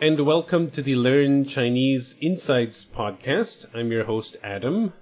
[0.00, 3.66] and welcome to the Learn Chinese Insights podcast.
[3.74, 4.92] I'm your host, Adam,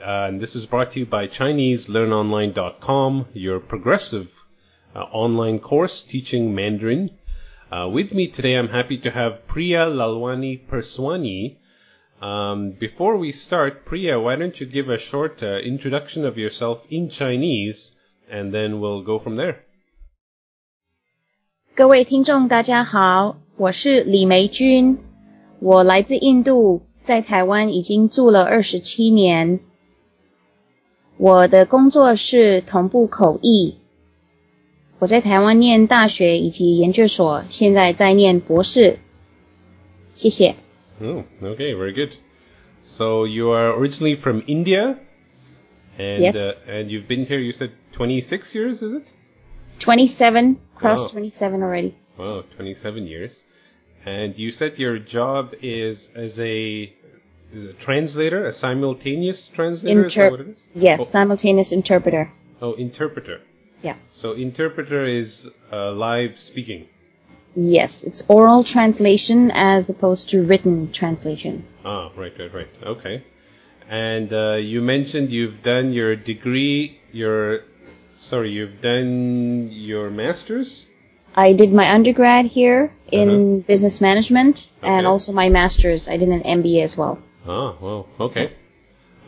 [0.00, 4.36] uh, and this is brought to you by ChineseLearnOnline.com, your progressive
[4.96, 7.10] uh, online course teaching Mandarin.
[7.70, 11.58] Uh, with me today, I'm happy to have Priya Lalwani Purswaney.
[12.20, 16.84] Um, before we start, Priya, why don't you give a short uh, introduction of yourself
[16.90, 17.94] in Chinese,
[18.28, 19.58] and then we'll go from there.
[21.76, 24.97] 各位听众，大家好，我是李梅君，
[25.59, 29.59] 我来自印度，在台湾已经住了二十七年。
[31.17, 33.75] 我的工作是同步口译。
[34.99, 38.99] 我在台湾念大学以及研究所，现在在念博士。
[40.13, 40.55] 谢谢。
[41.01, 42.11] Oh, okay, very good.
[42.81, 44.97] So you are originally from India,
[45.97, 46.65] and Yes.
[46.65, 47.39] uh, and you've been here.
[47.39, 49.11] You said 26 years, is it?
[49.79, 51.19] Twenty-seven, crossed Wow.
[51.19, 51.93] twenty-seven already.
[52.17, 53.43] Wow, 27 years.
[54.04, 56.92] And you said your job is as a,
[57.52, 60.06] is a translator, a simultaneous translator.
[60.06, 60.68] is that Inter- what it is?
[60.74, 62.30] Yes, Oh, simultaneous interpreter.
[62.62, 63.40] oh, interpreter.
[63.82, 63.96] Yeah.
[64.10, 66.86] So interpreter is uh, live speaking.
[67.54, 71.64] Yes, it's oral translation as opposed to written translation.
[71.84, 72.68] Ah, right, right, right.
[72.84, 73.24] Okay.
[73.88, 77.62] And uh, you mentioned you've done your degree, your
[78.16, 80.86] sorry, you've done your master's.
[81.36, 83.62] I did my undergrad here in Uh-huh.
[83.66, 86.08] business management and also my master's.
[86.08, 87.18] I did an MBA as well.
[87.46, 88.52] Ah, well, okay.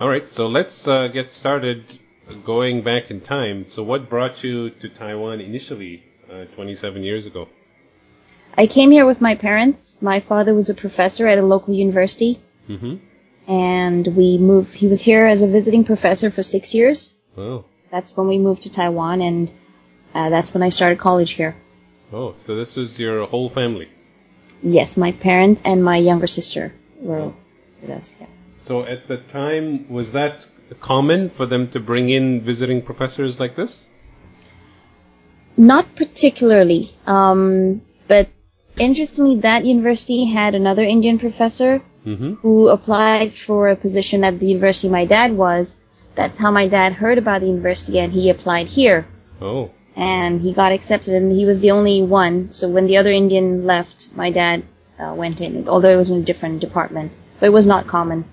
[0.00, 1.84] All right, so let's uh, get started
[2.44, 3.66] going back in time.
[3.66, 7.48] So, what brought you to Taiwan initially, uh, 27 years ago?
[8.58, 10.02] I came here with my parents.
[10.02, 12.94] My father was a professor at a local university Mm-hmm.
[13.50, 14.74] and we moved.
[14.74, 17.14] He was here as a visiting professor for six years.
[17.36, 19.50] Oh, That's when we moved to Taiwan and
[20.14, 21.54] uh, that's when I started college here.
[22.12, 23.88] Oh, so this was your whole family.
[24.62, 27.32] Yes, my parents and my younger sister were
[27.80, 28.16] with us.
[28.20, 28.26] Yeah.
[28.58, 30.46] So, at the time, was that
[30.80, 33.86] common for them to bring in visiting professors like this?
[35.56, 38.28] Not particularly, um, but
[38.78, 42.34] interestingly, that university had another Indian professor Mm-hmm.
[42.42, 45.84] who applied for a position at the university my dad was.
[46.16, 49.06] That's how my dad heard about the university and he applied here.
[49.40, 52.52] Oh, And he got accepted and he was the only one.
[52.52, 54.62] So when the other Indian left, my dad
[54.98, 57.12] uh, went in, although it was in a different department.
[57.38, 58.24] But it was not common.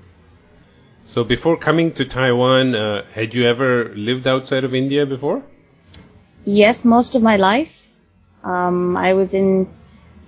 [1.03, 5.41] so before coming to Taiwan, uh, had you ever lived outside of India before?
[6.45, 7.89] Yes, most of my life.
[8.43, 9.67] Um, I was in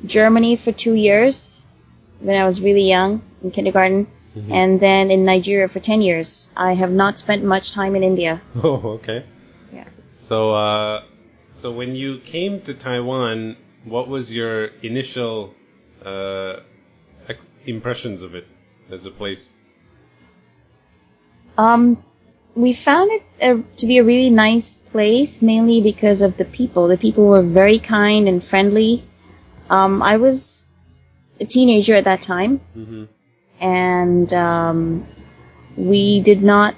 [0.06, 1.64] Germany for two years
[2.20, 4.08] when I was really young in kindergarten.
[4.50, 6.50] And then in Nigeria for 10 years.
[6.56, 8.42] I have not spent much time in India.
[8.64, 9.26] Oh, okay.
[9.74, 9.86] Yeah.
[10.14, 11.04] So, uh,
[11.52, 15.54] so when you came to Taiwan, what was your initial
[16.06, 16.58] uh,
[17.28, 18.48] ex- impressions of it
[18.90, 19.54] as a place?
[21.58, 22.04] Um,
[22.56, 26.88] we found it uh, to be a really nice place, mainly because of the people.
[26.88, 29.04] The people were very kind and friendly.
[29.70, 30.68] Um, I was
[31.40, 33.04] a teenager at that time, Mm-hmm.
[33.60, 35.08] and um,
[35.78, 36.76] we did not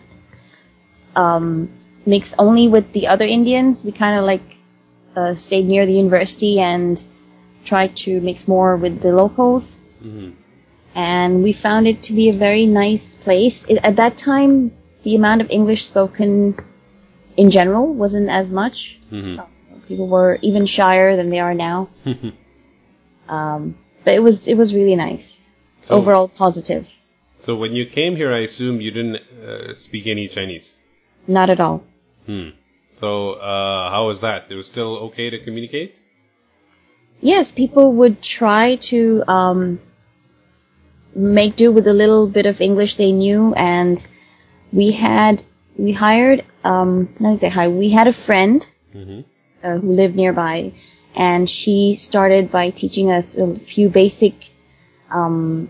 [1.16, 1.70] um,
[2.06, 3.84] mix only with the other Indians.
[3.86, 4.58] We kind of like
[5.16, 7.02] uh, stayed near the university and
[7.66, 9.78] tried to mix more with the locals.
[10.04, 10.32] Mm-hmm.
[10.96, 13.66] and we found it to be a very nice place.
[13.70, 14.72] It, at that time,
[15.04, 16.56] the amount of English spoken
[17.38, 19.00] in general wasn't as much.
[19.12, 19.40] Mm-hmm.
[19.88, 21.90] People were even shyer than they are now.
[23.28, 25.40] Um, but it was it was really nice.
[25.82, 26.92] So- Overall positive.
[27.40, 29.16] so when you came here, I assume you didn't
[29.48, 30.78] uh, speak any Chinese.
[31.28, 31.84] Not at all.
[32.26, 32.50] Hmm.
[32.94, 34.46] So uh, how was that?
[34.52, 36.00] It was still okay to communicate?
[37.22, 39.80] Yes, people would try to um,
[41.16, 44.06] make do with a little bit of English they knew, and
[44.72, 45.42] we had
[45.76, 47.68] we hired um, not say hi.
[47.68, 49.22] We had a friend Mm-hmm.
[49.64, 50.74] uh, who lived nearby,
[51.16, 54.36] and she started by teaching us a few basic
[55.10, 55.68] um,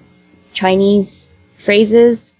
[0.52, 2.36] Chinese phrases,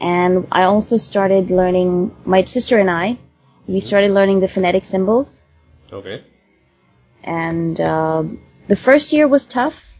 [0.00, 2.14] and I also started learning.
[2.24, 3.18] My sister and I,
[3.68, 5.42] we started learning the phonetic symbols,
[5.92, 6.24] Okay.
[7.24, 8.22] and uh,
[8.68, 9.94] the first year was tough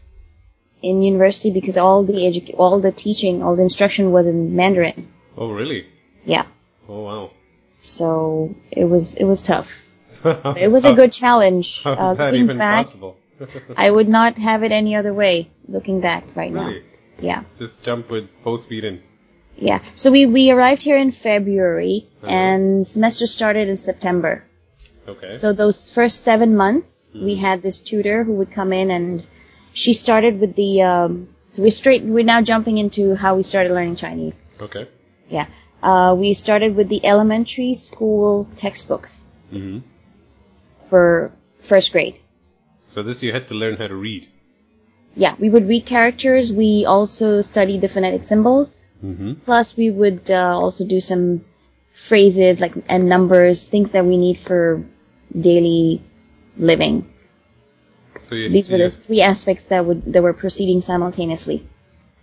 [0.81, 5.07] in university because all the edu- all the teaching, all the instruction was in Mandarin.
[5.37, 5.85] Oh, really?
[6.25, 6.45] Yeah,
[6.87, 7.29] Oh, wow.
[7.79, 9.69] so it was it was tough.
[10.65, 11.81] It was a good challenge.
[11.83, 13.17] How's Uh, that even back, possible?
[13.77, 15.49] I would not have it any other way.
[15.67, 16.83] Looking back right now, really?
[17.21, 19.01] yeah, Just jump with both feet in.
[19.61, 19.79] Yeah.
[19.95, 22.31] So we we arrived here in February, Uh-huh.
[22.31, 24.43] and semester started in September.
[25.07, 25.31] Okay.
[25.31, 27.39] So those first seven months, we Mhm.
[27.47, 29.23] had this tutor who would come in and
[29.73, 33.71] she started with the um, so we're straight we're now jumping into how we started
[33.73, 34.39] learning Chinese.
[34.61, 34.87] Okay.
[35.29, 35.47] Yeah.
[35.81, 39.79] Uh, we started with the elementary school textbooks hmm
[40.89, 42.15] for first grade.
[42.89, 44.27] So this you had to learn how to read.
[45.19, 46.49] Yeah, we would read characters.
[46.49, 48.85] We also studied the phonetic symbols.
[49.03, 49.33] Mm-hmm.
[49.43, 51.43] Plus, we would uh, also do some
[51.91, 54.81] phrases like and numbers, things that we need for
[55.37, 56.01] daily
[56.57, 57.11] living.
[58.21, 61.67] So, you, So these were the three aspects that would that were proceeding simultaneously: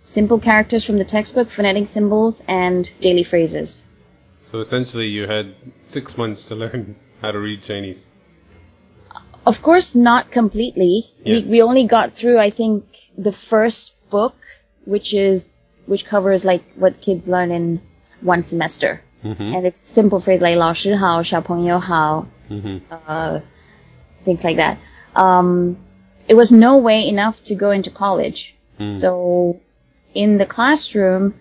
[0.03, 3.83] simple characters from the textbook, phonetic symbols, and daily phrases.
[4.41, 5.53] so essentially you had
[5.83, 8.09] six months to learn how to read Chinese.
[9.46, 11.06] Of course, not completely.
[11.24, 11.50] We, Yeah.
[11.50, 12.84] we only got through, I think,
[13.18, 14.34] the first book,
[14.84, 17.80] which is which covers like what kids learn in
[18.20, 19.54] one semester, Mm-hmm.
[19.54, 22.80] and it's simple phrases like 老师好,小朋友好, Mm-hmm.
[23.08, 23.40] uh,
[24.24, 24.76] things like that.
[25.16, 25.76] Um,
[26.28, 28.54] it was no way enough to go into college.
[28.78, 28.98] Mm.
[29.00, 29.56] So,
[30.14, 31.34] in the classroom,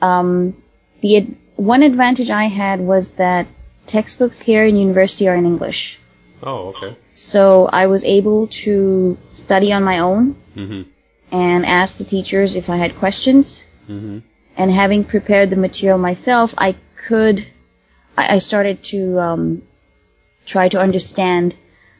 [0.00, 0.54] um,
[1.00, 3.46] the ad- one advantage I had was that
[3.86, 5.98] textbooks here in university are in English.
[6.43, 6.95] Oh, okay.
[7.11, 10.81] So I was able to study on my own Mm-hmm.
[11.31, 13.63] and ask the teachers if I had questions.
[13.89, 14.19] Mm-hmm.
[14.57, 16.75] And having prepared the material myself, I
[17.07, 17.45] could,
[18.17, 19.61] I, I started to um,
[20.45, 21.55] try to understand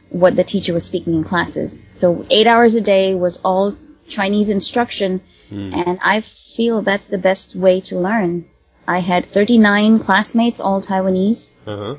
[0.10, 1.90] what the teacher was speaking in classes.
[1.92, 3.76] So eight hours a day was all
[4.08, 5.74] Chinese instruction, Mm.
[5.88, 8.44] and I feel that's the best way to learn.
[8.86, 11.96] I had 39 classmates, all Taiwanese, Uh-huh.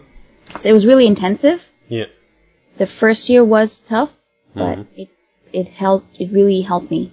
[0.57, 1.67] so it was really intensive.
[1.89, 2.07] Yeah.
[2.79, 4.87] The first year was tough, but Mhm.
[4.97, 5.09] it
[5.53, 6.09] it helped.
[6.21, 7.13] It really helped me.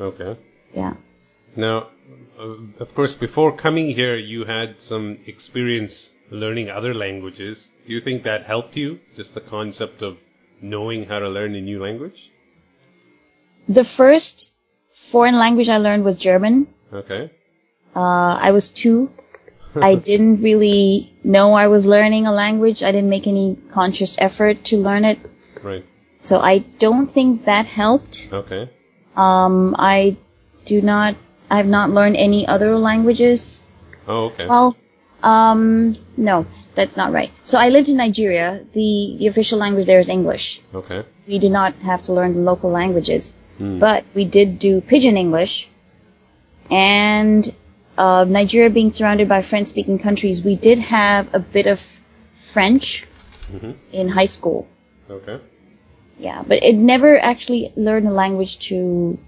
[0.00, 0.36] Okay.
[0.74, 0.94] Yeah.
[1.56, 1.88] Now,
[2.38, 7.72] uh, of course, before coming here, you had some experience learning other languages.
[7.86, 9.00] Do you think that helped you?
[9.16, 10.16] Just the concept of
[10.60, 12.30] knowing how to learn a new language?
[13.68, 14.52] The first
[14.92, 16.66] foreign language I learned was German.
[16.92, 17.30] Okay.
[17.94, 19.10] Uh, I was two.
[19.82, 22.82] I didn't really know I was learning a language.
[22.82, 25.18] I didn't make any conscious effort to learn it.
[25.62, 25.84] Right.
[26.20, 28.28] So I don't think that helped.
[28.32, 28.70] Okay.
[29.16, 30.16] Um, I
[30.64, 31.16] do not,
[31.50, 33.58] I have not learned any other languages.
[34.06, 34.46] Oh, okay.
[34.46, 34.76] Well,
[35.22, 37.30] um, no, that's not right.
[37.42, 38.64] So I lived in Nigeria.
[38.72, 40.60] The, the official language there is English.
[40.74, 41.04] Okay.
[41.26, 43.36] We did not have to learn the local languages.
[43.58, 43.78] Hmm.
[43.80, 45.68] but we did do pidgin English.
[46.70, 47.52] And
[47.98, 51.78] uh, Nigeria being surrounded by French speaking countries, we did have a bit of
[52.34, 53.04] French
[53.52, 53.74] Mhm.
[53.92, 54.66] in high school.
[55.10, 55.38] Okay.
[56.18, 59.18] Yeah, but it never actually learned a language to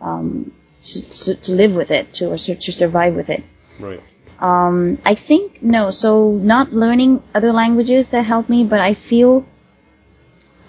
[0.00, 3.42] um, to, to, to live with it, to or to survive with it.
[3.80, 4.00] Right.
[4.38, 5.90] Um, I think no.
[5.90, 9.44] So not learning other languages that helped me, but I feel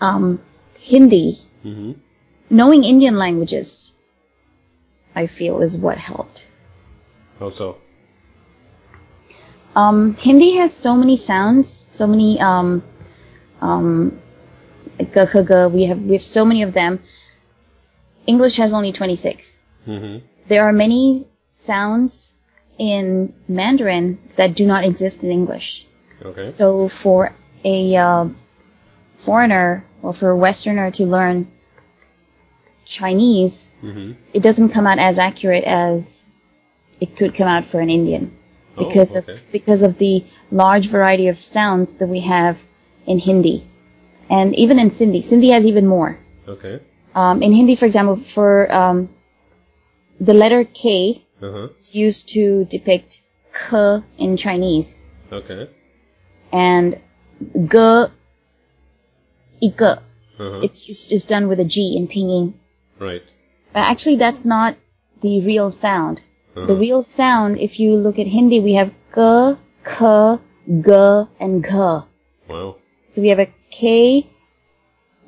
[0.02, 0.42] um,
[0.80, 1.92] Hindi, Mm-hmm.
[2.50, 3.92] knowing Indian languages,
[5.16, 6.48] I feel is what helped.
[7.40, 7.78] How so?
[9.76, 12.84] Um, Hindi has so many sounds, so many um,
[13.62, 14.20] um,
[15.00, 17.00] g, k, g, we have we have so many of them.
[18.28, 19.58] English has only twenty six.
[19.88, 20.26] Mm-hmm.
[20.48, 22.36] There are many sounds
[22.78, 25.86] in Mandarin that do not exist in English.
[26.24, 26.44] Okay.
[26.44, 27.31] So for
[27.64, 28.28] a uh,
[29.16, 31.52] foreigner or for a Westerner to learn
[32.86, 34.14] Chinese, Mm-hmm.
[34.34, 36.26] it doesn't come out as accurate as
[37.00, 38.32] it could come out for an Indian
[38.78, 39.34] Oh, because okay.
[39.34, 42.64] of because of the large variety of sounds that we have
[43.06, 43.64] in Hindi,
[44.30, 45.20] and even in Sindhi.
[45.22, 46.18] Sindhi has even more.
[46.48, 46.80] Okay.
[47.16, 49.10] Um, in Hindi, for example, for um,
[50.20, 51.68] the letter K Uh-huh.
[51.80, 53.22] is used to depict
[53.54, 55.00] k in Chinese,
[55.32, 55.68] Okay.
[56.52, 57.00] and
[57.72, 57.78] g,
[59.62, 59.82] ik.
[59.82, 60.62] Uh-huh.
[60.64, 62.54] It's just it's done with a G in Pinyin.
[63.00, 63.24] right.
[63.74, 64.76] But actually, that's not
[65.22, 66.22] the real sound.
[66.68, 70.37] The real sound, if you look at Hindi, we have g, k,
[70.81, 70.92] g,
[71.39, 71.71] and g.
[72.49, 72.75] Wow.
[73.11, 74.25] So we have a K,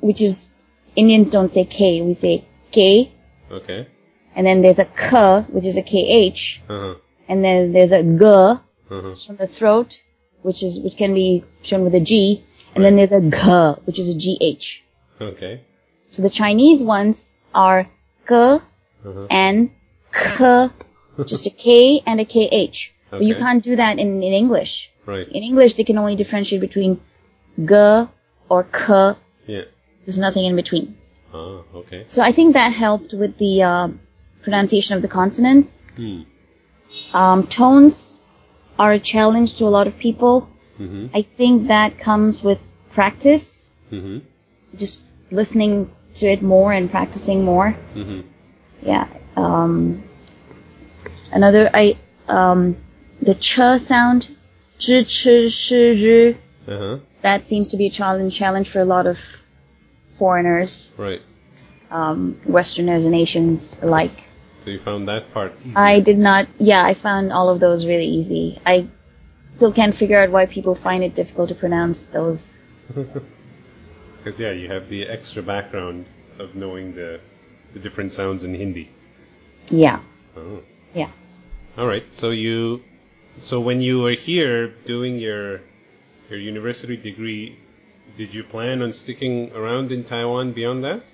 [0.00, 0.52] which is
[0.96, 3.10] Indians don't say K, we say K,
[3.50, 3.86] Okay.
[4.34, 6.94] and then there's a K, which is a KH, Uh-huh.
[7.28, 9.14] and then there's a G Uh-huh.
[9.14, 10.02] from the throat,
[10.42, 12.42] which is which can be shown with a G,
[12.74, 14.82] and then there's a G, which is a GH.
[15.20, 15.60] Okay.
[16.10, 17.88] So the Chinese ones are
[18.26, 19.26] K Uh-huh.
[19.30, 19.70] and
[20.12, 20.68] K,
[21.24, 22.92] just a K and a KH.
[23.10, 24.90] But you can't do that in, in English.
[25.04, 25.28] Right.
[25.28, 27.00] In English, they can only differentiate between
[27.58, 27.74] G
[28.48, 29.14] or K.
[29.46, 29.64] Yeah.
[30.04, 30.96] There's nothing in between.
[31.34, 32.04] Ah, okay.
[32.06, 33.88] So I think that helped with the uh,
[34.42, 35.82] pronunciation of the consonants.
[35.96, 36.22] Hmm.
[37.12, 38.22] Um, tones
[38.78, 40.48] are a challenge to a lot of people.
[40.78, 41.06] Mm-hmm.
[41.14, 44.18] I think that comes with practice, Mm-hmm.
[44.78, 47.76] just listening to it more and practicing more.
[47.94, 48.20] Mm-hmm.
[48.82, 49.06] Yeah.
[49.36, 50.02] Um,
[51.32, 51.96] Another I
[52.28, 52.76] um
[53.20, 54.28] the ch sound,
[54.78, 56.36] ch ch ch.
[56.68, 56.98] Uh-huh.
[57.22, 59.18] That seems to be a challenge challenge for a lot of
[60.18, 61.22] foreigners, right?
[61.90, 64.24] Um, Westerners and Asians alike.
[64.56, 65.76] So you found that part easy.
[65.76, 66.46] I did not.
[66.58, 68.60] Yeah, I found all of those really easy.
[68.64, 68.86] I
[69.44, 72.70] still can't figure out why people find it difficult to pronounce those.
[74.22, 76.06] Because yeah, you have the extra background
[76.38, 77.18] of knowing the
[77.72, 78.88] the different sounds in Hindi.
[79.68, 79.98] Yeah.
[80.36, 80.62] Oh.
[80.94, 81.10] Yeah.
[81.78, 82.04] All right.
[82.12, 82.82] So you,
[83.38, 85.60] so when you were here doing your
[86.30, 87.56] your university degree,
[88.16, 91.12] did you plan on sticking around in Taiwan beyond that?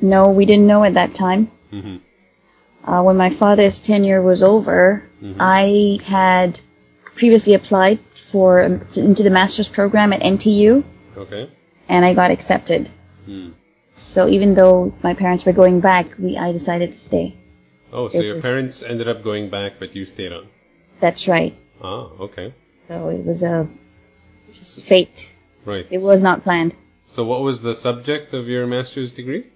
[0.00, 1.48] No, we didn't know at that time.
[1.72, 1.96] Mm-hmm.
[2.90, 5.36] Uh, when my father's tenure was over, Mhm.
[5.38, 6.60] I had
[7.14, 10.82] previously applied for um, into the master's program at NTU,
[11.18, 11.48] Okay.
[11.88, 12.88] and I got accepted.
[13.26, 13.50] Hmm.
[13.92, 17.34] So even though my parents were going back, we I decided to stay.
[17.92, 20.46] Oh, so It your was- parents ended up going back, but you stayed on.
[21.00, 21.54] That's right.
[21.82, 22.52] Ah, okay.
[22.88, 23.68] So it was a
[24.52, 25.30] just fate.
[25.64, 25.86] Right.
[25.90, 26.74] It was not planned.
[27.08, 29.46] So what was the subject of your master's degree?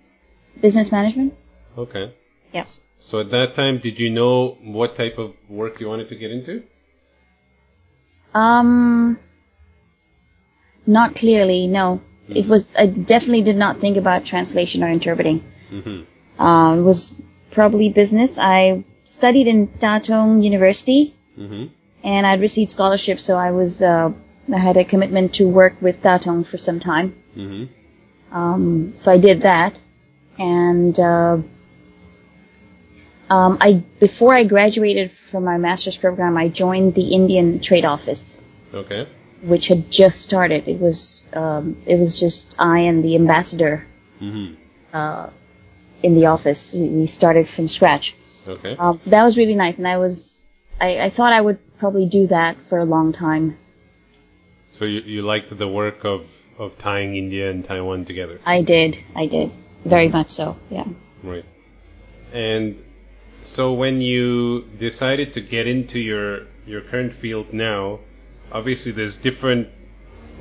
[0.60, 1.34] Business management.
[1.76, 2.12] Okay.
[2.52, 2.66] Yeah.
[2.98, 6.30] So at that time, did you know what type of work you wanted to get
[6.30, 6.62] into?
[8.34, 9.18] Um,
[10.86, 11.66] not clearly.
[11.66, 12.74] No, it was.
[12.76, 15.42] I definitely did not think about translation or interpreting.
[15.70, 16.42] Mm-hmm.
[16.42, 17.14] Um, it was
[17.54, 18.38] probably business.
[18.38, 21.64] I studied in Tatung University, Mm-hmm.
[22.04, 23.82] and I'd received scholarship, so I was.
[23.82, 24.12] Uh,
[24.52, 27.14] I had a commitment to work with Tatung for some time.
[27.36, 27.64] Mm-hmm.
[28.36, 29.78] Um, so I did that,
[30.38, 31.38] and uh,
[33.30, 38.40] um, I before I graduated from my master's program, I joined the Indian Trade Office,
[38.72, 39.08] Okay.
[39.42, 40.68] which had just started.
[40.68, 43.86] It was um, it was just I and the ambassador
[44.20, 44.54] Mm-hmm.
[44.92, 45.30] uh,
[46.04, 46.74] in the office.
[46.74, 48.14] We started from scratch.
[48.46, 48.76] Okay.
[48.76, 50.44] Um, so that was really nice, and I was
[50.80, 53.56] I, I thought I would probably do that for a long time.
[54.72, 58.40] So you, you liked the work of, of tying India and Taiwan together.
[58.44, 59.52] I did, I did,
[59.84, 60.56] very much so.
[60.70, 60.86] Yeah.
[61.22, 61.44] Right.
[62.32, 62.82] And
[63.44, 68.00] so when you decided to get into your your current field now,
[68.50, 69.68] obviously there's different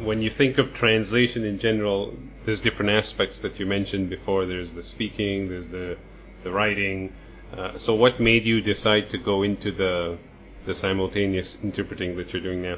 [0.01, 2.13] when you think of translation in general,
[2.45, 4.45] there's different aspects that you mentioned before.
[4.45, 5.97] There's the speaking, there's the
[6.43, 7.13] the writing.
[7.55, 10.17] Uh, so what made you decide to go into the
[10.65, 12.77] the simultaneous interpreting that you're doing now?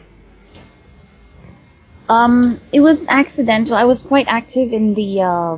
[2.07, 3.75] Um, it was accidental.
[3.75, 5.21] I was quite active in the.
[5.21, 5.57] Uh,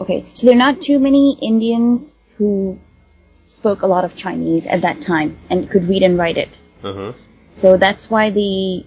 [0.00, 2.78] okay, so there are not too many Indians who
[3.42, 6.58] spoke a lot of Chinese at that time and could read and write it.
[6.82, 7.12] Uh huh.
[7.54, 8.84] So that's why the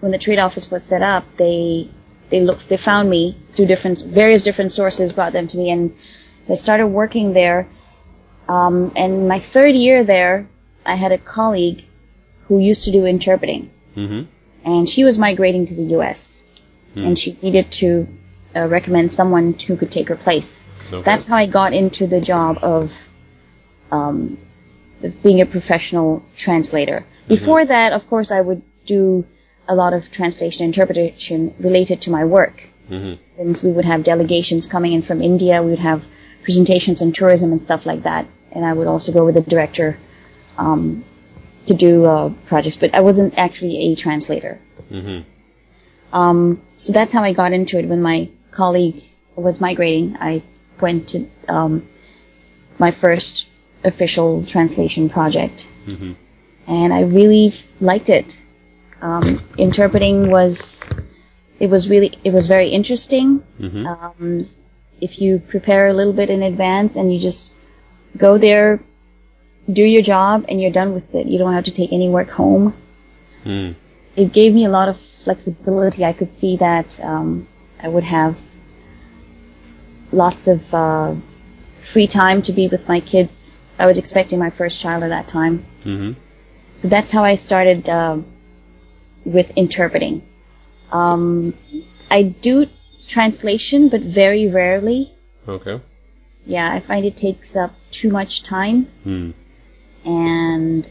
[0.00, 1.88] when the trade office was set up, they
[2.30, 5.94] they looked they found me through different various different sources, brought them to me, and
[6.46, 7.68] so I started working there.
[8.48, 10.48] Um, and my third year there,
[10.84, 11.84] I had a colleague
[12.48, 14.22] who used to do interpreting Mm-hmm.
[14.64, 16.44] and she was migrating to the U.S.
[16.94, 17.06] Hmm.
[17.06, 18.06] and she needed to
[18.54, 20.64] uh, recommend someone who could take her place.
[20.92, 21.02] Okay.
[21.02, 22.96] That's how I got into the job of,
[23.90, 24.38] um,
[25.02, 27.04] of being a professional translator.
[27.28, 29.24] Before that, of course, I would do
[29.70, 32.56] a lot of translation interpretation related to my work.
[32.90, 33.14] Mm-hmm.
[33.26, 36.04] Since we would have delegations coming in from India, we would have
[36.42, 39.96] presentations on tourism and stuff like that, and I would also go with the director
[40.58, 41.04] um,
[41.66, 42.78] to do uh, projects.
[42.78, 44.58] But I wasn't actually a translator.
[44.90, 45.20] Mm-hmm.
[46.12, 47.86] Um, so that's how I got into it.
[47.86, 49.00] When my colleague
[49.36, 50.42] was migrating, I
[50.80, 51.88] went to um,
[52.78, 53.46] my first
[53.84, 56.12] official translation project, Mm-hmm.
[56.66, 58.42] and I really liked it.
[59.02, 60.84] Um, interpreting was
[61.58, 63.42] it was really it was very interesting.
[63.58, 63.86] Mm-hmm.
[63.86, 64.48] Um,
[65.00, 67.54] if you prepare a little bit in advance and you just
[68.16, 68.80] go there,
[69.72, 71.26] do your job, and you're done with it.
[71.26, 72.74] You don't have to take any work home
[73.44, 73.74] Mm.
[74.16, 76.04] it gave me a lot of flexibility.
[76.04, 77.46] I could see that um,
[77.82, 78.38] I would have
[80.12, 81.14] lots of uh,
[81.80, 83.50] free time to be with my kids.
[83.78, 85.64] I was expecting my first child at that time.
[85.84, 86.12] Mm-hmm.
[86.78, 88.26] So that's how I started um,
[89.24, 90.22] with interpreting.
[90.92, 91.54] Um,
[92.10, 92.66] I do
[93.06, 95.12] translation, but very rarely.
[95.48, 95.80] Okay.
[96.46, 99.34] Yeah, I find it takes up too much time, Mm.
[100.04, 100.90] and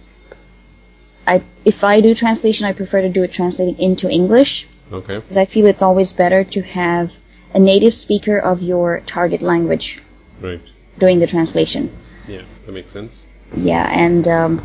[1.27, 4.67] I if I do translation, I prefer to do it translating into English.
[4.91, 5.15] Okay.
[5.19, 7.15] because I feel it's always better to have
[7.53, 10.01] a native speaker of your target language
[10.41, 10.59] Right.
[10.97, 11.91] doing the translation.
[12.27, 13.27] Yeah, that makes sense.
[13.55, 14.61] Yeah, and um,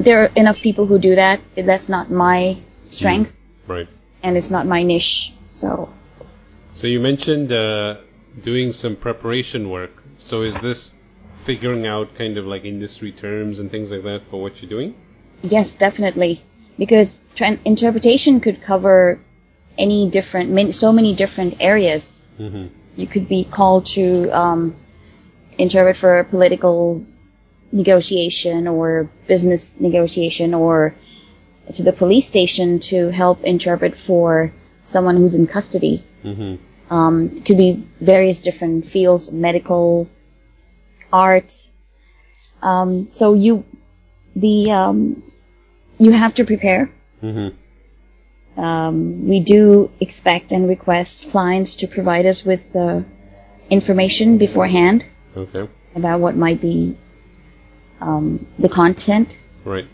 [0.00, 1.40] there are enough people who do that.
[1.56, 2.56] That's not my
[2.88, 3.88] strength, Right.
[4.22, 5.32] and it's not my niche.
[5.50, 5.88] So
[6.72, 7.96] So you mentioned uh,
[8.42, 9.92] doing some preparation work.
[10.18, 10.94] So is this
[11.44, 14.94] figuring out kind of like industry terms and things like that for what you're doing?
[15.42, 16.42] Yes, definitely.
[16.78, 19.20] Because tran interpretation could cover
[19.78, 22.26] any different, many, so many different areas.
[22.38, 22.66] Mm-hmm.
[22.96, 24.76] You could be called to um,
[25.58, 27.04] interpret for political
[27.72, 30.94] negotiation or business negotiation or
[31.74, 36.04] to the police station to help interpret for someone who's in custody.
[36.24, 36.94] Mm-hmm.
[36.94, 40.08] Um, it could be various different fields, medical,
[41.12, 41.52] art.
[42.62, 43.64] Um, so you,
[44.36, 45.22] the, um,
[45.98, 46.90] you have to prepare.
[47.22, 48.60] Mm-hmm.
[48.60, 53.00] Um, we do expect and request clients to provide us with uh,
[53.68, 55.04] information beforehand
[55.36, 55.68] Okay.
[55.94, 56.96] about what might be
[58.00, 59.38] um, the content.
[59.64, 59.86] Right.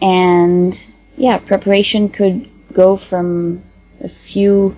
[0.00, 0.80] And
[1.16, 3.62] yeah, preparation could go from
[4.00, 4.76] a few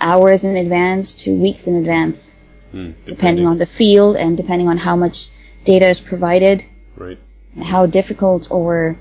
[0.00, 2.36] hours in advance to weeks in advance,
[2.74, 5.28] Mm, depending on the field and depending on how much
[5.64, 6.64] data is provided,
[6.96, 7.18] Right.
[7.62, 8.96] how difficult or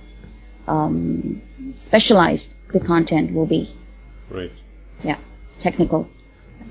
[0.67, 1.41] um,
[1.75, 3.69] specialized the content will be.
[4.29, 4.51] Right.
[5.03, 5.17] Yeah,
[5.59, 6.09] technical.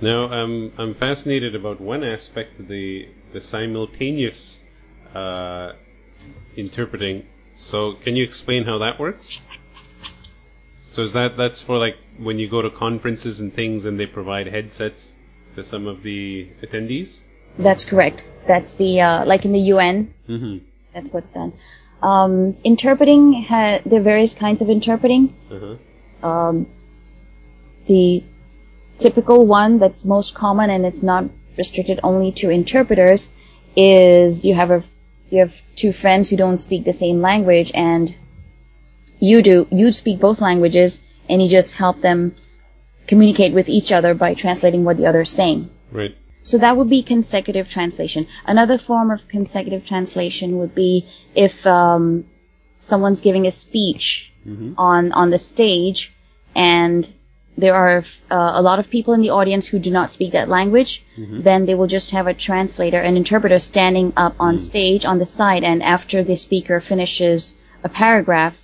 [0.02, 4.62] Now, um, I'm fascinated about one aspect of the the simultaneous
[5.14, 5.72] uh,
[6.56, 7.26] interpreting.
[7.56, 9.40] So, can you explain how that works?
[10.90, 14.06] So, is that that's for like when you go to conferences and things, and they
[14.06, 15.14] provide headsets
[15.54, 17.22] to some of the attendees?
[17.58, 18.24] That's correct.
[18.46, 20.14] That's the uh, like in the UN.
[20.28, 20.58] Mm-hmm.
[20.94, 21.52] That's what's done.
[22.02, 25.34] Um, interpreting ha- there are various kinds of interpreting.
[25.50, 26.26] Uh-huh.
[26.26, 26.66] Um,
[27.86, 28.22] the
[28.98, 31.24] typical one that's most common and it's not
[31.56, 33.32] restricted only to interpreters
[33.76, 34.82] is you have a
[35.30, 38.14] you have two friends who don't speak the same language and
[39.18, 42.34] you do you speak both languages and you just help them
[43.06, 45.68] communicate with each other by translating what the other is saying.
[45.90, 46.16] Right.
[46.42, 48.26] So that would be consecutive translation.
[48.46, 52.24] Another form of consecutive translation would be if um,
[52.76, 54.74] someone's giving a speech Mhm.
[54.78, 56.14] on on the stage,
[56.54, 57.06] and
[57.60, 57.98] there are
[58.30, 61.04] uh, a lot of people in the audience who do not speak that language.
[61.18, 65.26] Then they will just have a translator, an interpreter, standing up on stage on the
[65.26, 68.56] side, and after the speaker finishes a paragraph,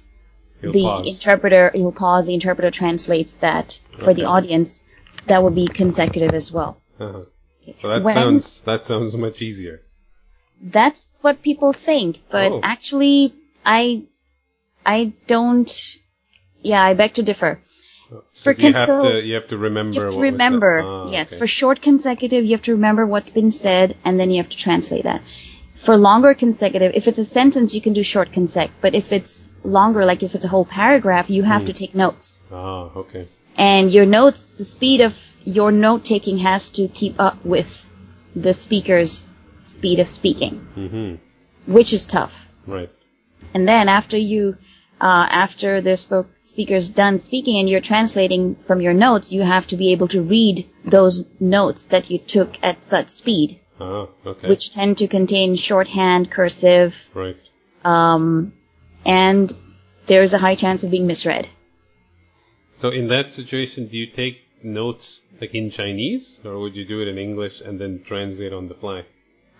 [0.62, 1.06] He'll the pause.
[1.06, 2.26] interpreter he'll pause.
[2.26, 4.82] The interpreter translates that for the audience.
[5.26, 6.80] That would be consecutive as well.
[7.00, 7.22] uh-huh.
[7.80, 9.76] So that When- sounds that sounds much easier.
[10.78, 12.60] That's what people think, but Oh.
[12.62, 14.04] actually, I,
[14.86, 15.70] I don't.
[16.62, 17.60] Yeah, I beg to differ.
[18.32, 19.94] For you have to you have to remember.
[19.94, 20.32] You have to what was said.
[20.32, 20.80] remember.
[20.84, 21.38] Ah, yes, okay.
[21.38, 24.56] for short consecutive, you have to remember what's been said, and then you have to
[24.56, 25.22] translate that.
[25.74, 28.70] For longer consecutive, if it's a sentence, you can do short consec.
[28.80, 32.44] But if it's longer, like if it's a whole paragraph, you have to take notes.
[32.52, 33.26] Ah, okay.
[33.56, 37.84] And your notes, the speed of your note taking has to keep up with
[38.34, 39.24] the speaker's
[39.62, 41.72] speed of speaking, Mm-hmm.
[41.72, 42.48] which is tough.
[42.66, 42.90] Right.
[43.54, 44.56] And then after you,
[45.00, 49.66] uh, after the spoke, speaker's done speaking and you're translating from your notes, you have
[49.68, 54.48] to be able to read those notes that you took at such speed, Ah, okay.
[54.48, 57.36] which tend to contain shorthand, cursive, right.
[57.84, 58.52] um,
[59.04, 59.52] and
[60.06, 61.48] there's a high chance of being misread.
[62.72, 67.02] So in that situation, do you take notes like in Chinese, or would you do
[67.02, 69.04] it in English and then translate on the fly?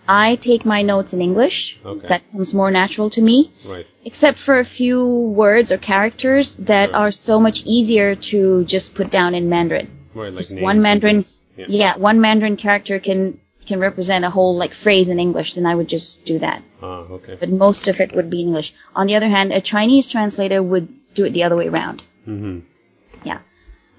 [0.07, 1.77] I take my notes in English.
[1.85, 2.07] Okay.
[2.07, 3.51] That comes more natural to me.
[3.65, 3.85] Right.
[4.05, 5.05] except for a few
[5.43, 6.97] words or characters that Sure.
[6.99, 9.89] are so much easier to just put down in Mandarin.
[10.13, 10.31] Right.
[10.31, 11.25] Like Just one Mandarin.
[11.57, 11.65] Yeah.
[11.67, 13.39] yeah, one Mandarin character can
[13.69, 15.55] can represent a whole like phrase in English.
[15.55, 16.61] Then I would just do that.
[16.81, 17.35] Ah, okay.
[17.41, 18.73] But most of it would be in English.
[18.95, 22.01] On the other hand, a Chinese translator would do it the other way around.
[22.25, 22.59] Mm-hmm.
[23.29, 23.39] Yeah.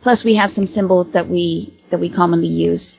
[0.01, 2.99] Plus, we have some symbols that we that we commonly use,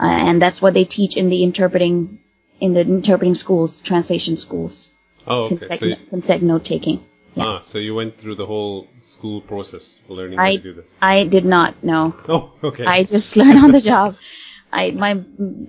[0.00, 2.18] uh, and that's what they teach in the interpreting
[2.60, 4.90] in the interpreting schools, translation schools,
[5.26, 5.56] Oh, okay.
[5.56, 7.00] consec, So you, consec note taking.
[7.34, 7.44] Yeah.
[7.44, 10.96] ah, so you went through the whole school process learning how I to do this.
[11.02, 12.14] I did not know.
[12.28, 12.84] Oh, okay.
[12.86, 14.16] I just learned on the job.
[14.72, 15.22] I my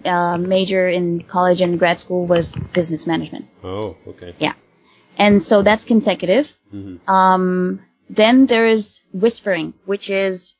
[0.05, 3.45] uh, major in college and grad school was business management.
[3.63, 4.33] oh, okay.
[4.39, 4.53] Yeah,
[5.17, 6.55] and so that's consecutive.
[6.73, 6.99] Mhm.
[7.07, 10.55] Um, then there is whispering, which is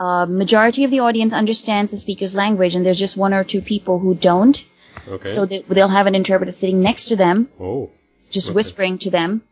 [0.00, 3.60] uh, majority of the audience understands the speaker's language, and there's just one or two
[3.62, 4.64] people who don't.
[5.08, 5.28] Okay.
[5.28, 7.90] So they, they'll have an interpreter sitting next to them, oh,
[8.30, 8.54] just Okay.
[8.54, 9.42] whispering to them.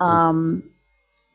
[0.00, 0.62] Um,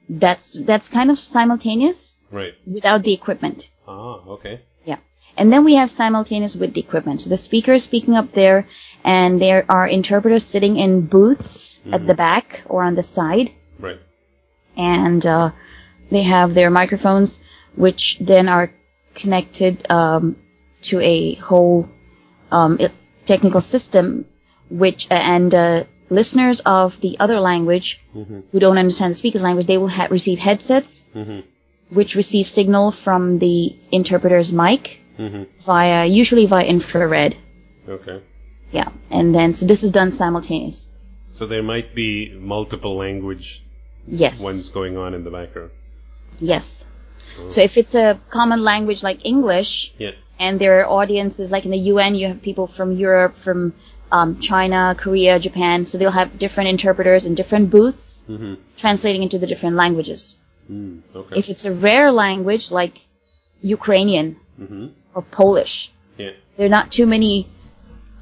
[0.09, 2.53] that's that's kind of simultaneous right.
[2.65, 3.69] without the equipment.
[3.87, 4.61] Ah, okay.
[4.85, 4.97] Yeah.
[5.37, 7.21] And then we have simultaneous with the equipment.
[7.21, 8.67] So the speaker is speaking up there,
[9.03, 13.99] and there are interpreters sitting in booths at the back or on the side, Right.
[14.77, 15.51] and uh,
[16.09, 17.43] they have their microphones,
[17.75, 18.71] which then are
[19.15, 20.35] connected um,
[20.83, 21.89] to a whole
[22.51, 22.79] um,
[23.25, 24.25] technical system,
[24.69, 29.65] which uh, and uh, listeners of the other language who don't understand the speaker's language,
[29.65, 31.43] they will ha- receive headsets Mhm.
[31.89, 35.47] which receive signal from the interpreter's mic Mhm.
[35.65, 37.35] via usually via infrared.
[37.87, 38.19] Okay.
[38.71, 40.91] Yeah, and then so this is done simultaneous.
[41.29, 43.63] So there might be multiple language
[44.07, 44.43] Yes.
[44.43, 45.71] ones going on in the background.
[46.39, 46.85] Yes.
[47.47, 50.11] So if it's a common language like English, Yeah.
[50.39, 53.73] and there are audiences like in the UN, you have people from Europe, from
[54.11, 58.57] um, China, Korea, Japan, so they'll have different interpreters in different booths Mhm.
[58.77, 60.37] translating into the different languages.
[60.71, 61.39] Mm, okay.
[61.39, 62.95] If it's a rare language like
[63.77, 64.91] Ukrainian Mhm.
[65.15, 65.75] or Polish,
[66.17, 66.31] Yeah.
[66.55, 67.47] there are not too many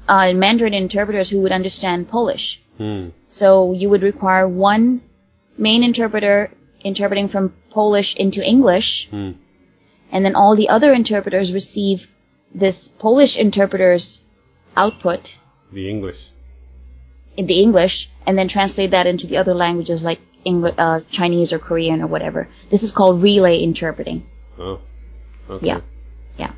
[0.08, 2.60] uh, Mandarin interpreters who would understand Polish.
[2.78, 3.12] Mm.
[3.24, 5.00] So you would require one
[5.56, 6.50] main interpreter
[6.82, 9.34] interpreting from Polish into English, Mm.
[10.12, 12.08] and then all the other interpreters receive
[12.54, 14.22] this Polish interpreter's
[14.76, 15.34] output
[15.72, 16.20] The English.
[17.36, 21.52] in the English, and then translate that into the other languages like English, uh, Chinese
[21.52, 22.48] or Korean or whatever.
[22.70, 24.26] This is called relay interpreting.
[24.58, 24.78] Oh.
[25.50, 25.66] Okay.
[25.66, 25.80] Yeah.
[26.38, 26.52] Yeah.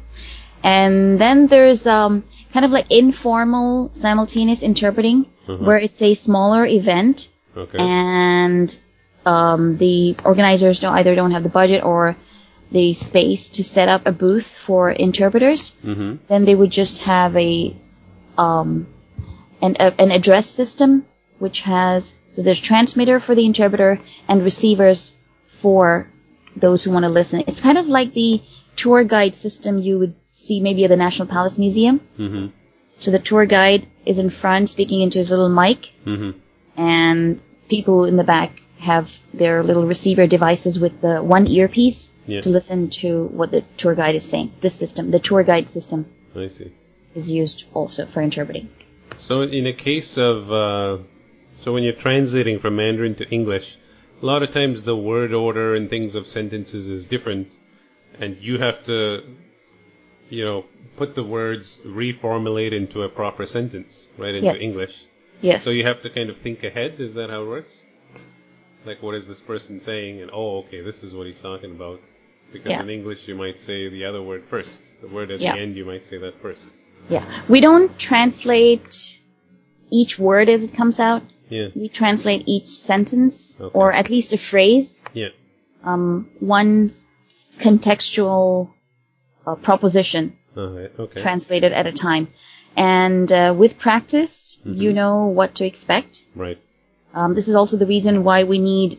[0.62, 5.60] And then there's um, kind of like informal simultaneous interpreting, Mhm.
[5.66, 7.78] where it's a smaller event Okay.
[7.78, 8.68] and
[9.26, 12.16] um, the organizers don't either don't have the budget or
[12.70, 15.76] the space to set up a booth for interpreters.
[15.84, 16.16] mm-hmm.
[16.28, 17.74] Then they would just have a
[18.36, 18.86] um,
[19.62, 21.06] an, a, an address system
[21.38, 25.14] which has so there's transmitter for the interpreter and receivers
[25.46, 26.08] for
[26.56, 27.44] those who want to listen.
[27.46, 28.42] It's kind of like the
[28.76, 32.00] tour guide system you would see maybe at the National Palace Museum.
[32.18, 32.46] Mm-hmm.
[32.98, 36.38] So the tour guide is in front speaking into his little mic Mm-hmm.
[36.80, 38.60] and people in the back
[38.92, 39.06] have
[39.42, 42.40] their little receiver devices with the one earpiece Yeah.
[42.44, 44.48] to listen to what the tour guide is saying.
[44.60, 46.06] This system, the tour guide system,
[46.44, 46.70] I see.
[47.20, 48.66] is used also for interpreting.
[49.28, 50.98] So in a case of, uh,
[51.62, 53.76] so when you're translating from Mandarin to English,
[54.22, 57.46] a lot of times the word order and things of sentences is different,
[58.20, 58.98] and you have to,
[60.30, 60.64] you know,
[60.96, 64.60] put the words reformulate into a proper sentence, right, into Yes.
[64.68, 64.94] English.
[65.50, 65.64] Yes.
[65.64, 67.00] So you have to kind of think ahead.
[67.00, 67.74] Is that how it works?
[68.84, 70.20] Like, what is this person saying?
[70.22, 72.00] And oh, okay, this is what he's talking about.
[72.52, 72.82] Because Yeah.
[72.82, 75.00] in English, you might say the other word first.
[75.00, 75.54] The word at Yeah.
[75.54, 76.68] the end, you might say that first.
[77.08, 77.24] yeah.
[77.48, 79.20] We don't translate
[79.90, 81.22] each word as it comes out.
[81.50, 81.68] Yeah.
[81.74, 83.78] We translate each sentence Okay.
[83.78, 85.28] or at least a phrase, Yeah.
[85.84, 86.94] um, one
[87.58, 88.70] contextual
[89.46, 90.90] uh, proposition All right.
[90.98, 91.20] Okay.
[91.20, 92.28] translated at a time.
[92.76, 96.24] And uh, with practice, you know what to expect.
[96.34, 96.58] right.
[97.14, 98.98] Um, this is also the reason why we need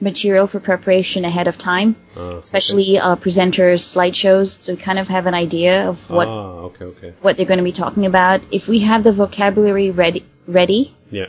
[0.00, 5.08] material for preparation ahead of time, Uh, especially uh, presenters' slideshows, so we kind of
[5.08, 7.12] have an idea of what Ah, okay, okay.
[7.20, 8.40] what they're going to be talking about.
[8.50, 11.26] If we have the vocabulary ready, ready, Yeah.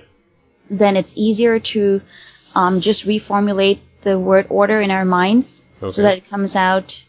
[0.69, 1.99] then it's easier to
[2.55, 5.91] um, just reformulate the word order in our minds Okay.
[5.91, 7.03] so that it comes out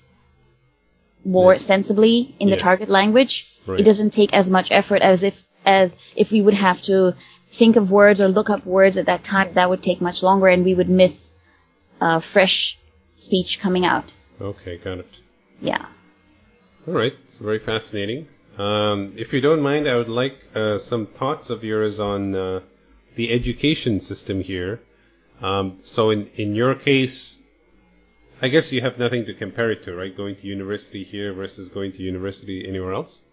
[1.25, 1.59] more Yeah.
[1.59, 3.47] sensibly in the target language.
[3.67, 3.79] Right.
[3.81, 7.15] It doesn't take as much effort as if as if we would have to
[7.53, 9.53] think of words or look up words at that time.
[9.53, 11.37] That would take much longer, and we would miss
[12.01, 12.79] uh, fresh
[13.15, 14.05] speech coming out.
[14.41, 15.09] Okay, got it.
[15.61, 15.85] Yeah.
[16.89, 17.13] All right.
[17.25, 18.27] It's very fascinating.
[18.59, 22.61] Um, if you don't mind, I would like uh, some thoughts of yours on uh,
[23.15, 24.81] the education system here.
[25.41, 27.43] Um, so, in in your case,
[28.41, 30.17] I guess you have nothing to compare it to, right?
[30.17, 33.25] Going to university here versus going to university anywhere else.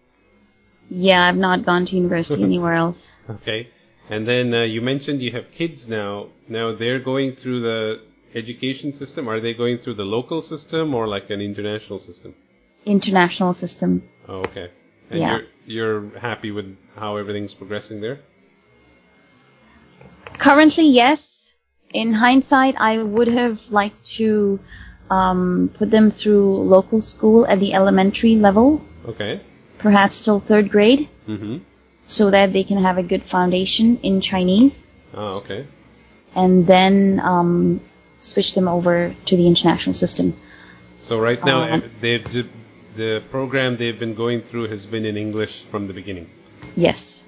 [0.88, 3.12] Yeah, I've not gone to university anywhere else.
[3.28, 3.68] Okay.
[4.10, 6.26] And then uh, you mentioned you have kids now.
[6.48, 8.00] Now they're going through the
[8.34, 9.28] education system.
[9.28, 12.34] Are they going through the local system or like an international system?
[12.84, 14.02] International system.
[14.28, 14.68] Oh, okay.
[15.10, 15.30] And Yeah.
[15.30, 15.46] you're
[15.76, 18.18] you're happy with how everything's progressing there?
[20.38, 21.54] Currently, yes.
[21.92, 24.58] In hindsight, I would have liked to
[25.10, 26.46] um, put them through
[26.76, 29.40] local school at the elementary level, Okay.
[29.78, 31.58] perhaps till third grade, Mm-hmm.
[32.16, 34.74] So that they can have a good foundation in Chinese,
[35.14, 35.64] Ah, okay.
[36.34, 37.80] and then um,
[38.18, 40.34] switch them over to the international system.
[40.98, 42.26] So right now, Um, they've
[42.96, 46.26] the, program they've been going through has been in English from the beginning.
[46.76, 47.24] Yes,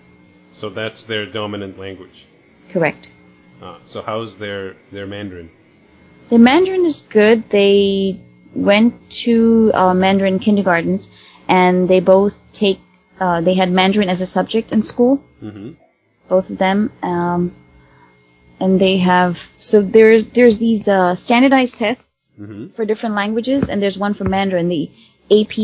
[0.50, 2.26] So that's their dominant language.
[2.74, 3.08] correct.
[3.62, 5.48] Ah, so how's their their Mandarin?
[6.32, 7.38] The Mandarin is good.
[7.50, 8.18] They
[8.70, 8.92] went
[9.24, 11.02] to uh, Mandarin kindergartens,
[11.48, 12.80] and they both take.
[13.22, 15.22] Uh, they had Mandarin as a subject in school.
[15.42, 15.70] Mm-hmm.
[16.28, 16.90] both of them.
[17.02, 17.42] Um,
[18.60, 22.68] and they have so there's there's these uh, standardized tests Mm-hmm.
[22.74, 24.88] for different languages, and there's one for Mandarin, the
[25.30, 25.58] AP.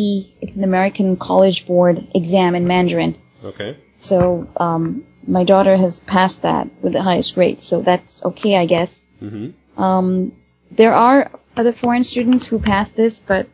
[0.44, 3.14] It's an American College Board exam in Mandarin.
[3.42, 3.70] Okay.
[3.96, 8.66] So um, my daughter has passed that with the highest grade, so that's okay, I
[8.66, 9.02] guess.
[9.22, 9.82] Mm-hmm.
[9.82, 10.32] Um,
[10.70, 13.48] there are other foreign students who pass this, but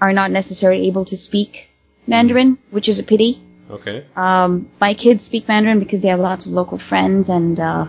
[0.00, 1.67] are not necessarily able to speak
[2.08, 3.40] Mandarin, which is a pity.
[3.70, 4.04] Okay.
[4.16, 7.86] Um, my kids speak Mandarin because they have lots of local friends and uh,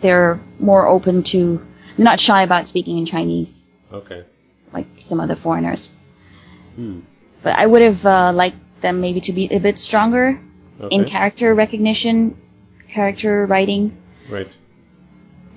[0.00, 1.64] they're more open to,
[1.96, 4.24] they're not shy about speaking in Chinese Okay.
[4.72, 5.90] like some other foreigners.
[6.74, 7.00] Hmm.
[7.42, 10.40] But I would have uh, liked them maybe to be a bit stronger
[10.90, 12.36] in character recognition,
[12.88, 13.96] character writing.
[14.28, 14.48] Right.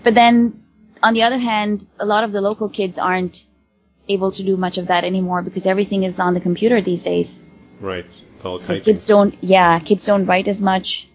[0.04, 0.64] But then,
[1.04, 3.46] on the other hand, a lot of the local kids aren't
[4.10, 7.44] able to do much of that anymore because everything is on the computer these days.
[7.80, 8.06] Right.
[8.36, 8.84] It's all So typing.
[8.84, 11.08] kids don't, yeah, kids don't write as much.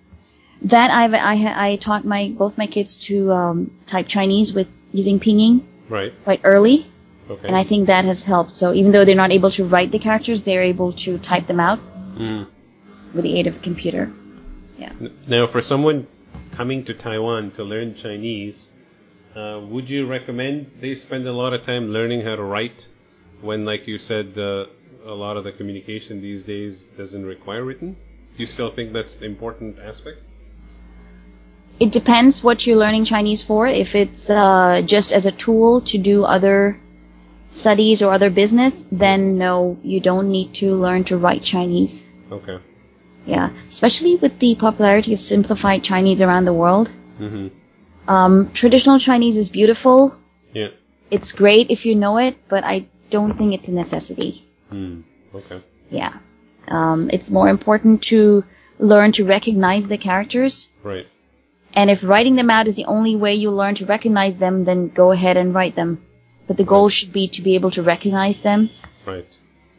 [0.62, 5.20] That I've, I, I taught my both my kids to um, type Chinese with using
[5.20, 6.12] pinyin Right.
[6.24, 6.86] quite early,
[7.28, 7.46] Okay.
[7.48, 8.56] and I think that has helped.
[8.56, 11.60] So even though they're not able to write the characters, they're able to type them
[11.60, 11.80] out
[12.16, 12.46] Mm.
[13.12, 14.10] with the aid of a computer.
[14.78, 14.92] Yeah.
[15.26, 16.06] Now, for someone
[16.52, 18.70] coming to Taiwan to learn Chinese,
[19.36, 22.88] uh, would you recommend they spend a lot of time learning how to write
[23.40, 24.66] when, like you said, uh,
[25.04, 27.96] a lot of the communication these days doesn't require written?
[28.36, 30.18] Do you still think that's an important aspect?
[31.80, 33.66] It depends what you're learning Chinese for.
[33.66, 36.78] If it's uh, just as a tool to do other
[37.48, 42.12] studies or other business, then no, you don't need to learn to write Chinese.
[42.30, 42.58] Okay.
[43.26, 46.90] Yeah, especially with the popularity of simplified Chinese around the world.
[47.18, 47.48] Mm-hmm.
[48.06, 50.14] Um, traditional Chinese is beautiful.
[50.52, 50.68] Yeah.
[51.10, 54.44] It's great if you know it, but I don't think it's a necessity.
[54.70, 55.00] Hmm.
[55.34, 55.62] Okay.
[55.90, 56.14] Yeah.
[56.68, 58.44] Um, it's more important to
[58.78, 60.68] learn to recognize the characters.
[60.82, 61.06] Right.
[61.74, 64.88] And if writing them out is the only way you learn to recognize them, then
[64.88, 66.04] go ahead and write them.
[66.46, 68.70] But the goal should be to be able to recognize them,
[69.06, 69.26] Right.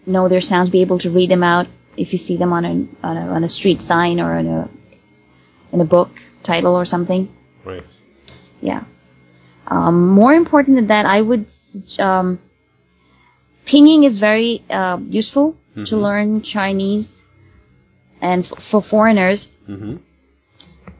[0.06, 2.72] know their sounds, be able to read them out if you see them on a
[3.08, 4.70] on a, on a street sign or in a
[5.72, 6.10] in a book
[6.44, 7.30] title or something.
[7.64, 7.84] Right
[8.66, 8.84] yeah.
[9.68, 11.50] Um, more important than that, I would
[12.00, 12.40] um,
[13.66, 15.86] pinyin is very uh, useful mm-hmm.
[15.86, 17.24] to learn Chinese
[18.22, 19.52] and f- for foreigners.
[19.68, 19.98] Mm-hmm.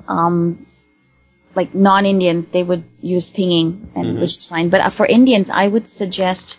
[0.08, 0.66] Um,
[1.56, 4.22] like non-Indians, they would use pinyin, and mm-hmm.
[4.22, 4.70] which is fine.
[4.70, 6.58] But uh, for Indians, I would suggest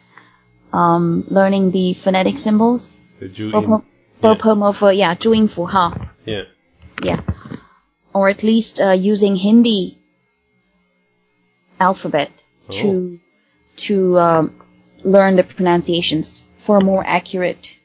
[0.72, 2.98] um, learning the phonetic symbols.
[3.20, 4.74] The zhuyin.
[4.74, 6.10] for yeah, zhuyin Fu Ha.
[6.24, 6.44] Yeah.
[7.02, 7.20] Yeah.
[8.14, 9.98] Or at least uh, using Hindi
[11.80, 12.30] alphabet
[12.70, 13.20] to
[13.76, 14.60] to um,
[15.04, 17.76] learn the pronunciations for a more accurate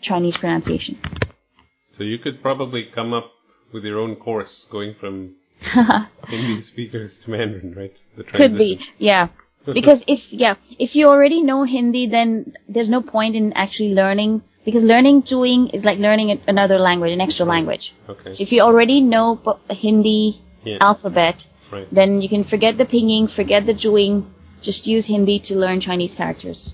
[0.00, 0.96] Chinese pronunciation.
[1.88, 3.32] So you could probably come up
[3.72, 5.34] with your own course going from
[6.28, 7.96] Hindi speakers to Mandarin, right?
[8.16, 9.28] The Could be, yeah.
[9.64, 14.42] Because if yeah, if you already know Hindi, then there's no point in actually learning
[14.66, 17.94] because learning zhuyin is like learning another language, an extra language.
[18.08, 18.32] Okay.
[18.32, 20.78] So if you already know Hindi Yeah.
[20.80, 21.88] alphabet, Right.
[21.90, 24.24] then you can forget the pinyin, forget the zhuyin,
[24.62, 26.72] just use Hindi to learn Chinese characters.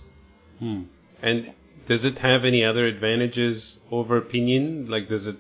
[0.59, 0.83] Hmm.
[1.23, 1.53] And
[1.87, 4.89] does it have any other advantages over pinyin?
[4.89, 5.37] Like, does it?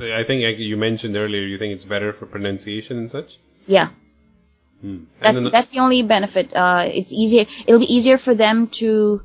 [0.00, 3.38] I think you mentioned earlier, you think it's better for pronunciation and such.
[3.66, 3.88] Yeah,
[4.84, 5.04] Hmm.
[5.20, 6.54] That's then- that's the only benefit.
[6.54, 7.46] Uh, it's easier.
[7.66, 9.22] It'll be easier for them to,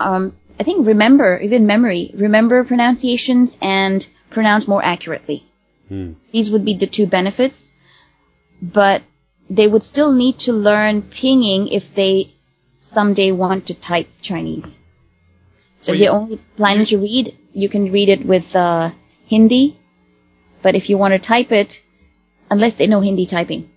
[0.00, 5.44] um, I think, remember even memory, remember pronunciations and pronounce more accurately.
[5.88, 6.12] Hmm.
[6.32, 7.74] These would be the two benefits,
[8.60, 9.02] but
[9.50, 12.32] they would still need to learn pinyin if they
[12.80, 14.78] someday want to type Chinese.
[15.80, 18.90] So Well, if you're only planning to read, you can read it with uh,
[19.26, 19.76] Hindi,
[20.62, 21.80] but if you want to type it,
[22.50, 23.70] unless they know Hindi typing,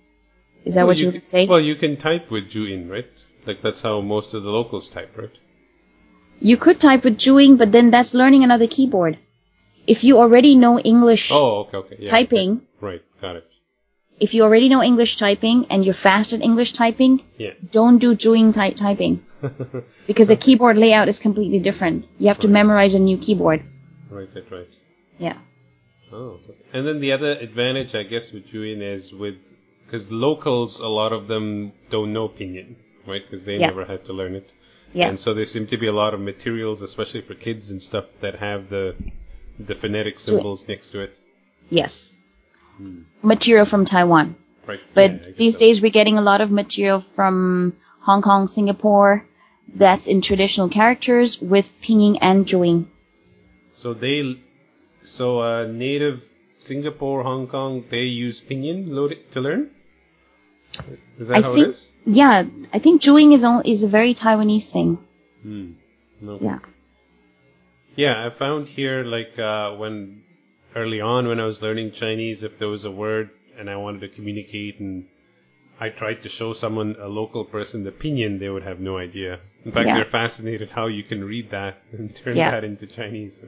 [0.64, 1.46] is that Well, what you can- would say?
[1.46, 3.06] Well, you can type with zhuyin, right?
[3.46, 5.30] Like that's how most of the locals type, right?
[6.40, 9.16] you could type with zhuyin, but then that's learning another keyboard.
[9.86, 11.96] If you already know English Oh, okay, okay.
[12.00, 12.66] Yeah, typing, okay.
[12.80, 13.46] Right, got it.
[14.24, 17.54] If you already know English typing and you're fast at English typing, Yeah.
[17.78, 18.10] don't do
[18.58, 19.14] ty- typing
[20.06, 22.06] because the keyboard layout is completely different.
[22.18, 23.60] You have to memorize a new keyboard.
[24.10, 24.68] right, right, right.
[25.18, 25.38] Yeah.
[26.12, 26.38] Oh,
[26.72, 29.38] and then the other advantage, I guess, with zhuyin is with
[29.84, 33.22] because locals, a lot of them don't know pinyin, right?
[33.26, 33.68] Because they Yeah.
[33.72, 34.48] never had to learn it.
[34.94, 35.08] Yeah.
[35.08, 38.06] And so there seem to be a lot of materials, especially for kids and stuff,
[38.20, 38.94] that have the
[39.68, 41.18] the phonetic symbols next to it.
[41.70, 42.18] Yes.
[43.22, 44.36] Material from Taiwan.
[44.66, 44.80] Right.
[44.94, 45.60] But yeah, these so.
[45.60, 49.24] days we're getting a lot of material from Hong Kong, Singapore,
[49.74, 52.86] that's in traditional characters with pinyin and zhuyin.
[53.72, 54.38] So they,
[55.02, 56.22] so uh, native
[56.58, 58.86] Singapore, Hong Kong, they use pinyin
[59.32, 59.70] to learn.
[61.18, 61.92] Is that I how think- it is?
[62.04, 64.98] Yeah, I think zhuyin is only, is a very Taiwanese thing.
[65.42, 65.72] Hmm.
[66.40, 66.58] Yeah.
[67.96, 70.22] Yeah, I found here like uh, when
[70.74, 74.00] early on when I was learning Chinese, if there was a word and I wanted
[74.02, 75.06] to communicate and
[75.80, 79.40] I tried to show someone a local person the pinyin, they would have no idea.
[79.64, 79.96] In fact, Yeah.
[79.96, 82.50] they're fascinated how you can read that and turn Yeah.
[82.52, 83.44] that into Chinese.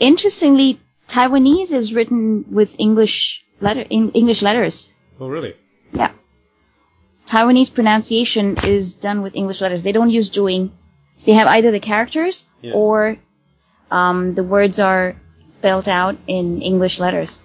[0.00, 4.92] Interestingly, Taiwanese is written with English letter in English letters.
[5.20, 5.54] Oh, really?
[5.92, 6.10] Yeah.
[7.26, 9.82] Taiwanese pronunciation is done with English letters.
[9.82, 10.70] They don't use zhuyin.
[11.24, 12.72] They have either the characters Yeah.
[12.74, 13.16] or
[13.90, 15.16] um, the words are
[15.46, 17.42] spelled out in English letters.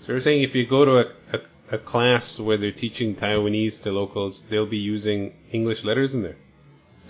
[0.00, 1.04] So you're saying if you go to a,
[1.36, 1.40] a,
[1.72, 6.36] a class where they're teaching Taiwanese to locals, they'll be using English letters in there?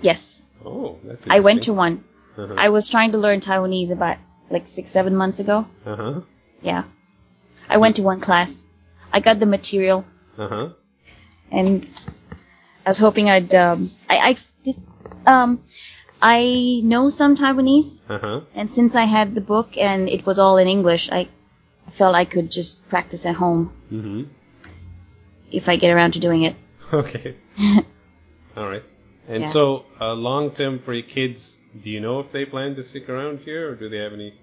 [0.03, 0.44] Yes.
[0.64, 2.05] Oh, that's I went to one.
[2.37, 2.55] Uh-huh.
[2.57, 4.18] I was trying to learn Taiwanese about
[4.50, 5.66] like six, seven months ago.
[5.87, 6.20] Uh-huh.
[6.62, 6.85] Yeah.
[7.68, 8.64] I went to one class.
[9.12, 10.05] I got the material
[10.38, 10.70] Uh-huh.
[11.53, 11.87] and
[12.85, 14.85] I was hoping I'd, um, I, I just,
[15.26, 15.62] um,
[16.22, 18.40] I know some Taiwanese Uh-huh.
[18.54, 21.28] and since I had the book and it was all in English, I
[21.90, 24.22] felt I could just practice at home Mm-hmm.
[25.50, 26.56] if I get around to doing it.
[26.92, 27.35] Okay.
[28.56, 28.83] All right.
[29.28, 29.48] And Yeah.
[29.48, 33.09] so, uh, long term for your kids, do you know if they plan to stick
[33.09, 34.35] around here, or do they have any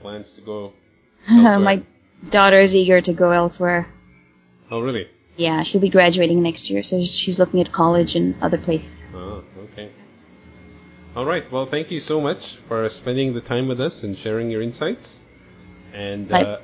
[0.00, 0.72] plans to go?
[1.28, 1.80] My
[2.30, 3.86] daughter is eager to go elsewhere.
[4.70, 5.06] Oh, really?
[5.36, 9.06] Yeah, she'll be graduating next year, so she's looking at college and other places.
[9.14, 9.88] Oh, okay.
[11.14, 11.50] All right.
[11.52, 15.24] Well, thank you so much for spending the time with us and sharing your insights.
[15.92, 16.60] And uh,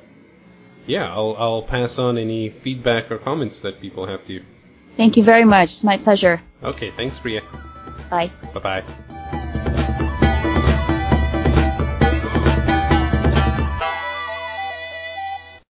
[0.87, 4.43] yeah, I'll I'll pass on any feedback or comments that people have to you.
[4.97, 5.69] Thank you very much.
[5.69, 6.41] It's my pleasure.
[6.63, 6.91] Okay.
[6.91, 7.41] Thanks, Priya.
[8.09, 8.31] Bye.
[8.53, 8.83] Bye bye.